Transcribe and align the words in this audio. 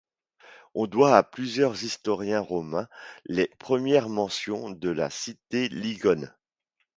On 0.73 0.87
doit 0.87 1.15
à 1.15 1.21
plusieurs 1.21 1.83
historiens 1.83 2.39
romains 2.39 2.89
les 3.25 3.51
premières 3.59 4.09
mentions 4.09 4.71
de 4.71 4.89
la 4.89 5.11
cité 5.11 5.69
lingonne. 5.69 6.33